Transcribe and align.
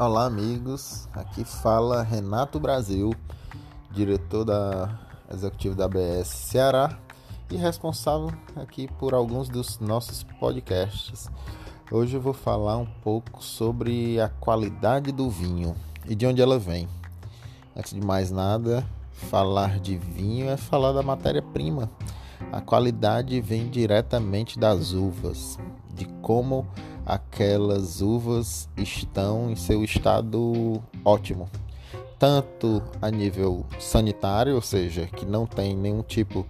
Olá, 0.00 0.24
amigos. 0.24 1.06
Aqui 1.12 1.44
fala 1.44 2.02
Renato 2.02 2.58
Brasil, 2.58 3.14
diretor 3.90 4.46
da 4.46 4.98
executivo 5.30 5.74
da 5.74 5.84
ABS 5.84 6.26
Ceará 6.26 6.98
e 7.50 7.56
responsável 7.58 8.32
aqui 8.56 8.88
por 8.98 9.12
alguns 9.12 9.50
dos 9.50 9.78
nossos 9.78 10.22
podcasts. 10.22 11.28
Hoje 11.92 12.16
eu 12.16 12.20
vou 12.22 12.32
falar 12.32 12.78
um 12.78 12.86
pouco 12.86 13.44
sobre 13.44 14.18
a 14.18 14.30
qualidade 14.30 15.12
do 15.12 15.28
vinho 15.28 15.76
e 16.08 16.14
de 16.14 16.26
onde 16.26 16.40
ela 16.40 16.58
vem. 16.58 16.88
Antes 17.76 17.92
de 17.92 18.00
mais 18.00 18.30
nada, 18.30 18.82
falar 19.12 19.78
de 19.80 19.98
vinho 19.98 20.48
é 20.48 20.56
falar 20.56 20.92
da 20.92 21.02
matéria-prima. 21.02 21.90
A 22.50 22.62
qualidade 22.62 23.38
vem 23.42 23.68
diretamente 23.68 24.58
das 24.58 24.94
uvas, 24.94 25.58
de 25.92 26.06
como 26.22 26.66
aquelas 27.10 28.00
uvas 28.00 28.68
estão 28.76 29.50
em 29.50 29.56
seu 29.56 29.82
estado 29.82 30.80
ótimo, 31.04 31.50
tanto 32.20 32.80
a 33.02 33.10
nível 33.10 33.66
sanitário, 33.80 34.54
ou 34.54 34.62
seja, 34.62 35.06
que 35.06 35.26
não 35.26 35.44
tem 35.44 35.76
nenhum 35.76 36.02
tipo, 36.04 36.46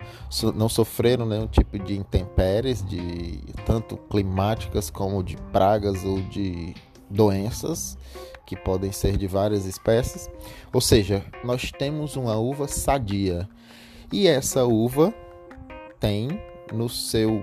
não 0.54 0.68
sofreram 0.68 1.24
nenhum 1.24 1.46
tipo 1.46 1.78
de 1.78 1.96
intempéries, 1.96 2.84
de 2.84 3.40
tanto 3.64 3.96
climáticas 3.96 4.90
como 4.90 5.22
de 5.22 5.38
pragas 5.50 6.04
ou 6.04 6.20
de 6.20 6.74
doenças 7.08 7.96
que 8.44 8.54
podem 8.54 8.92
ser 8.92 9.16
de 9.16 9.26
várias 9.26 9.64
espécies. 9.64 10.28
Ou 10.74 10.80
seja, 10.82 11.24
nós 11.42 11.72
temos 11.72 12.16
uma 12.16 12.36
uva 12.36 12.68
sadia 12.68 13.48
e 14.12 14.28
essa 14.28 14.66
uva 14.66 15.14
tem 15.98 16.28
no 16.70 16.88
seu 16.88 17.42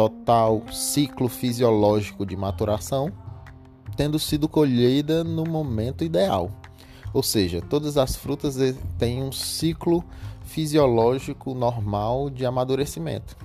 total 0.00 0.62
ciclo 0.72 1.28
fisiológico 1.28 2.24
de 2.24 2.34
maturação, 2.34 3.12
tendo 3.96 4.18
sido 4.18 4.48
colhida 4.48 5.22
no 5.22 5.44
momento 5.44 6.02
ideal. 6.02 6.50
Ou 7.12 7.22
seja, 7.22 7.60
todas 7.60 7.98
as 7.98 8.16
frutas 8.16 8.56
têm 8.96 9.22
um 9.22 9.30
ciclo 9.30 10.02
fisiológico 10.42 11.52
normal 11.52 12.30
de 12.30 12.46
amadurecimento, 12.46 13.36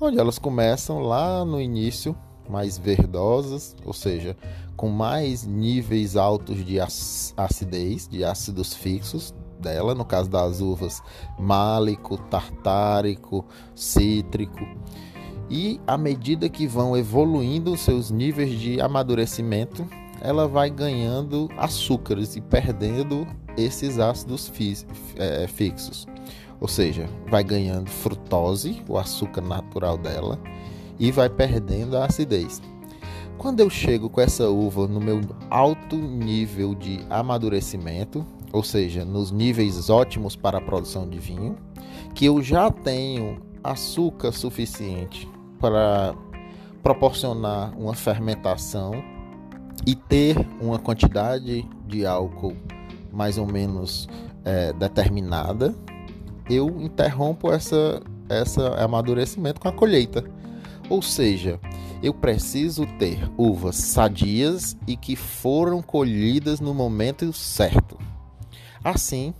onde 0.00 0.16
elas 0.16 0.38
começam 0.38 1.00
lá 1.00 1.44
no 1.44 1.60
início 1.60 2.16
mais 2.48 2.78
verdosas, 2.78 3.74
ou 3.84 3.92
seja, 3.92 4.36
com 4.76 4.88
mais 4.88 5.44
níveis 5.44 6.16
altos 6.16 6.64
de 6.64 6.78
acidez, 7.36 8.06
de 8.06 8.24
ácidos 8.24 8.74
fixos 8.74 9.34
dela, 9.58 9.92
no 9.92 10.04
caso 10.04 10.30
das 10.30 10.60
uvas 10.60 11.02
málico, 11.36 12.16
tartárico, 12.16 13.44
cítrico 13.74 14.64
e 15.50 15.80
à 15.86 15.96
medida 15.96 16.48
que 16.48 16.66
vão 16.66 16.96
evoluindo 16.96 17.76
seus 17.76 18.10
níveis 18.10 18.58
de 18.58 18.80
amadurecimento, 18.80 19.86
ela 20.20 20.48
vai 20.48 20.70
ganhando 20.70 21.48
açúcares 21.56 22.36
e 22.36 22.40
perdendo 22.40 23.26
esses 23.56 23.98
ácidos 23.98 24.50
é, 25.16 25.46
fixos. 25.46 26.06
Ou 26.60 26.66
seja, 26.66 27.08
vai 27.28 27.44
ganhando 27.44 27.88
frutose, 27.88 28.82
o 28.88 28.98
açúcar 28.98 29.42
natural 29.42 29.96
dela, 29.96 30.38
e 30.98 31.12
vai 31.12 31.28
perdendo 31.28 31.96
a 31.96 32.06
acidez. 32.06 32.60
Quando 33.38 33.60
eu 33.60 33.68
chego 33.68 34.08
com 34.08 34.20
essa 34.20 34.48
uva 34.48 34.88
no 34.88 34.98
meu 34.98 35.20
alto 35.50 35.96
nível 35.96 36.74
de 36.74 37.04
amadurecimento, 37.10 38.26
ou 38.52 38.64
seja, 38.64 39.04
nos 39.04 39.30
níveis 39.30 39.90
ótimos 39.90 40.34
para 40.34 40.58
a 40.58 40.60
produção 40.60 41.06
de 41.06 41.18
vinho, 41.18 41.56
que 42.14 42.24
eu 42.24 42.42
já 42.42 42.70
tenho 42.70 43.38
açúcar 43.62 44.32
suficiente 44.32 45.28
para 45.60 46.14
proporcionar 46.82 47.76
uma 47.78 47.94
fermentação 47.94 48.92
e 49.86 49.94
ter 49.94 50.36
uma 50.60 50.78
quantidade 50.78 51.68
de 51.86 52.06
álcool 52.06 52.56
mais 53.12 53.38
ou 53.38 53.46
menos 53.46 54.08
é, 54.44 54.72
determinada, 54.72 55.74
eu 56.48 56.68
interrompo 56.80 57.50
essa, 57.50 58.02
essa 58.28 58.74
amadurecimento 58.82 59.60
com 59.60 59.68
a 59.68 59.72
colheita. 59.72 60.24
Ou 60.88 61.02
seja, 61.02 61.58
eu 62.02 62.14
preciso 62.14 62.86
ter 62.98 63.28
uvas 63.36 63.76
sadias 63.76 64.76
e 64.86 64.96
que 64.96 65.16
foram 65.16 65.82
colhidas 65.82 66.60
no 66.60 66.72
momento 66.74 67.32
certo. 67.32 67.98
Assim, 68.84 69.34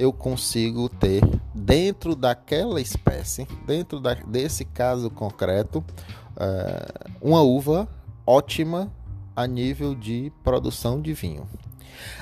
eu 0.00 0.14
consigo 0.14 0.88
ter 0.88 1.22
dentro 1.54 2.16
daquela 2.16 2.80
espécie, 2.80 3.46
dentro 3.66 4.00
da, 4.00 4.14
desse 4.14 4.64
caso 4.64 5.10
concreto, 5.10 5.84
uh, 6.30 7.10
uma 7.20 7.42
uva 7.42 7.86
ótima 8.26 8.90
a 9.36 9.46
nível 9.46 9.94
de 9.94 10.32
produção 10.42 11.02
de 11.02 11.12
vinho. 11.12 11.46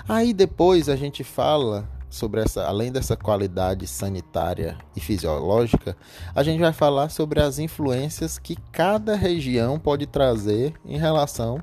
Aí 0.09 0.35
depois 0.35 0.89
a 0.89 0.97
gente 0.97 1.23
fala 1.23 1.89
sobre 2.11 2.41
essa, 2.41 2.65
além 2.65 2.91
dessa 2.91 3.17
qualidade 3.17 3.87
sanitária 3.87 4.77
e 4.97 5.01
fisiológica, 5.01 5.97
a 6.35 6.43
gente 6.43 6.59
vai 6.59 6.73
falar 6.73 7.11
sobre 7.11 7.41
as 7.41 7.61
influências 7.61 8.41
que 8.41 8.57
cada 8.73 9.15
região 9.15 9.79
pode 9.79 10.05
trazer 10.05 10.75
em 10.85 10.99
relação 10.99 11.63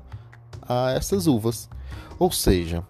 a 0.66 0.92
essas 0.92 1.26
uvas. 1.26 1.68
Ou 2.18 2.32
seja, 2.32 2.82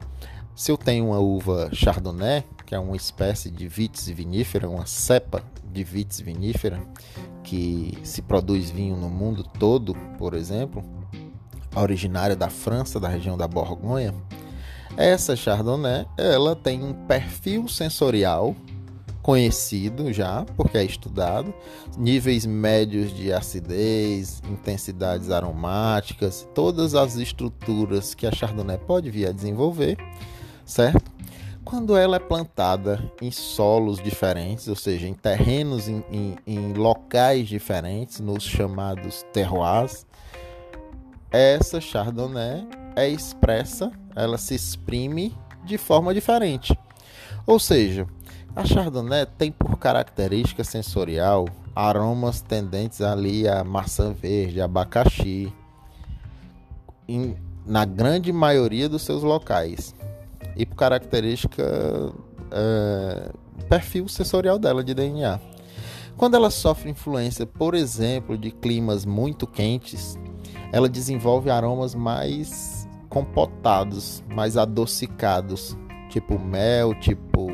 se 0.54 0.70
eu 0.70 0.76
tenho 0.76 1.08
uma 1.08 1.18
uva 1.18 1.68
Chardonnay, 1.72 2.44
que 2.66 2.74
é 2.74 2.78
uma 2.78 2.96
espécie 2.96 3.48
de 3.48 3.68
vitis 3.68 4.08
vinífera, 4.08 4.68
uma 4.68 4.84
cepa 4.84 5.42
de 5.72 5.84
vitis 5.84 6.20
vinífera, 6.20 6.82
que 7.44 7.96
se 8.02 8.20
produz 8.20 8.70
vinho 8.70 8.96
no 8.96 9.08
mundo 9.08 9.44
todo, 9.44 9.94
por 10.18 10.34
exemplo, 10.34 10.84
originária 11.76 12.34
da 12.34 12.50
França, 12.50 12.98
da 12.98 13.08
região 13.08 13.38
da 13.38 13.46
Borgonha, 13.46 14.12
essa 14.96 15.36
Chardonnay, 15.36 16.06
ela 16.16 16.56
tem 16.56 16.82
um 16.82 16.92
perfil 16.92 17.68
sensorial 17.68 18.56
conhecido 19.22 20.12
já, 20.12 20.46
porque 20.56 20.78
é 20.78 20.84
estudado, 20.84 21.52
níveis 21.98 22.46
médios 22.46 23.14
de 23.14 23.32
acidez, 23.32 24.40
intensidades 24.48 25.30
aromáticas, 25.30 26.48
todas 26.54 26.94
as 26.94 27.16
estruturas 27.16 28.14
que 28.14 28.26
a 28.26 28.32
Chardonnay 28.32 28.78
pode 28.78 29.10
vir 29.10 29.26
a 29.26 29.32
desenvolver, 29.32 29.98
certo? 30.64 31.15
Quando 31.66 31.96
ela 31.96 32.14
é 32.14 32.20
plantada 32.20 33.02
em 33.20 33.32
solos 33.32 34.00
diferentes, 34.00 34.68
ou 34.68 34.76
seja, 34.76 35.08
em 35.08 35.12
terrenos, 35.12 35.88
em, 35.88 36.04
em, 36.12 36.36
em 36.46 36.72
locais 36.72 37.48
diferentes, 37.48 38.20
nos 38.20 38.44
chamados 38.44 39.26
terroirs, 39.32 40.06
essa 41.28 41.80
Chardonnay 41.80 42.64
é 42.94 43.08
expressa, 43.08 43.90
ela 44.14 44.38
se 44.38 44.54
exprime 44.54 45.36
de 45.64 45.76
forma 45.76 46.14
diferente. 46.14 46.78
Ou 47.44 47.58
seja, 47.58 48.06
a 48.54 48.64
Chardonnay 48.64 49.26
tem 49.36 49.50
por 49.50 49.76
característica 49.76 50.62
sensorial 50.62 51.48
aromas 51.74 52.40
tendentes 52.40 53.00
ali 53.00 53.48
a 53.48 53.64
maçã 53.64 54.12
verde, 54.12 54.60
abacaxi, 54.60 55.52
em, 57.08 57.36
na 57.66 57.84
grande 57.84 58.32
maioria 58.32 58.88
dos 58.88 59.02
seus 59.02 59.24
locais 59.24 59.92
e 60.56 60.64
por 60.64 60.76
característica 60.76 61.62
é, 62.50 63.30
perfil 63.68 64.08
sensorial 64.08 64.58
dela 64.58 64.82
de 64.82 64.94
DNA. 64.94 65.38
Quando 66.16 66.34
ela 66.34 66.50
sofre 66.50 66.90
influência, 66.90 67.44
por 67.44 67.74
exemplo, 67.74 68.38
de 68.38 68.50
climas 68.50 69.04
muito 69.04 69.46
quentes, 69.46 70.18
ela 70.72 70.88
desenvolve 70.88 71.50
aromas 71.50 71.94
mais 71.94 72.88
compotados, 73.08 74.24
mais 74.34 74.56
adocicados, 74.56 75.76
tipo 76.08 76.38
mel, 76.38 76.94
tipo 76.94 77.48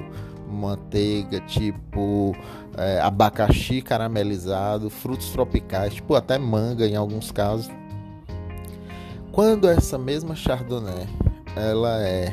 manteiga, 0.49 1.41
tipo 1.41 2.37
é, 2.77 3.01
abacaxi 3.01 3.83
caramelizado, 3.83 4.89
frutos 4.91 5.31
tropicais, 5.31 5.95
tipo 5.95 6.15
até 6.15 6.39
manga 6.39 6.87
em 6.87 6.95
alguns 6.95 7.33
casos. 7.33 7.69
Quando 9.33 9.69
essa 9.69 9.99
mesma 9.99 10.37
Chardonnay 10.37 11.09
ela 11.57 12.01
é 12.03 12.31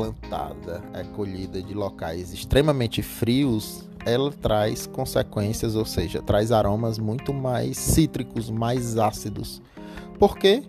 plantada, 0.00 0.82
é 0.94 1.04
colhida 1.04 1.60
de 1.62 1.74
locais 1.74 2.32
extremamente 2.32 3.02
frios, 3.02 3.86
ela 4.06 4.32
traz 4.32 4.86
consequências, 4.86 5.76
ou 5.76 5.84
seja, 5.84 6.22
traz 6.22 6.50
aromas 6.50 6.98
muito 6.98 7.34
mais 7.34 7.76
cítricos, 7.76 8.48
mais 8.48 8.96
ácidos. 8.96 9.60
Por 10.18 10.38
quê? 10.38 10.62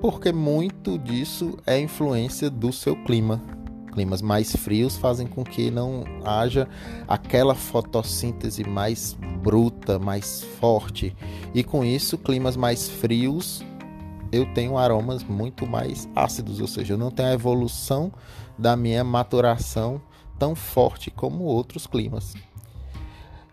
Porque 0.00 0.32
muito 0.32 0.98
disso 0.98 1.56
é 1.64 1.78
influência 1.78 2.50
do 2.50 2.72
seu 2.72 2.96
clima. 3.04 3.40
Climas 3.92 4.20
mais 4.20 4.56
frios 4.56 4.96
fazem 4.96 5.24
com 5.24 5.44
que 5.44 5.70
não 5.70 6.02
haja 6.24 6.68
aquela 7.06 7.54
fotossíntese 7.54 8.64
mais 8.64 9.16
bruta, 9.40 10.00
mais 10.00 10.42
forte. 10.58 11.14
E 11.54 11.62
com 11.62 11.84
isso, 11.84 12.18
climas 12.18 12.56
mais 12.56 12.88
frios 12.88 13.62
eu 14.34 14.52
tenho 14.52 14.76
aromas 14.76 15.22
muito 15.22 15.66
mais 15.66 16.08
ácidos, 16.14 16.60
ou 16.60 16.66
seja, 16.66 16.94
eu 16.94 16.98
não 16.98 17.10
tenho 17.10 17.28
a 17.28 17.34
evolução 17.34 18.12
da 18.58 18.76
minha 18.76 19.04
maturação 19.04 20.00
tão 20.38 20.54
forte 20.54 21.10
como 21.10 21.44
outros 21.44 21.86
climas. 21.86 22.34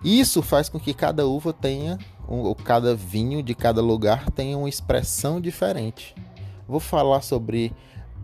Isso 0.03 0.41
faz 0.41 0.67
com 0.67 0.79
que 0.79 0.93
cada 0.93 1.27
uva 1.27 1.53
tenha, 1.53 1.99
ou 2.27 2.55
cada 2.55 2.95
vinho 2.95 3.43
de 3.43 3.53
cada 3.53 3.81
lugar 3.81 4.31
tenha 4.31 4.57
uma 4.57 4.69
expressão 4.69 5.39
diferente. 5.39 6.15
Vou 6.67 6.79
falar 6.79 7.21
sobre 7.21 7.71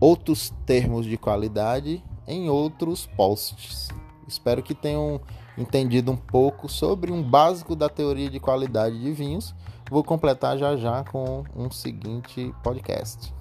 outros 0.00 0.52
termos 0.66 1.06
de 1.06 1.16
qualidade 1.16 2.02
em 2.26 2.48
outros 2.48 3.06
posts. 3.06 3.88
Espero 4.26 4.62
que 4.62 4.74
tenham 4.74 5.20
entendido 5.56 6.10
um 6.10 6.16
pouco 6.16 6.68
sobre 6.68 7.12
um 7.12 7.22
básico 7.22 7.76
da 7.76 7.88
teoria 7.88 8.30
de 8.30 8.40
qualidade 8.40 8.98
de 9.00 9.12
vinhos. 9.12 9.54
Vou 9.90 10.04
completar 10.04 10.58
já 10.58 10.76
já 10.76 11.04
com 11.04 11.44
um 11.56 11.70
seguinte 11.70 12.52
podcast. 12.62 13.32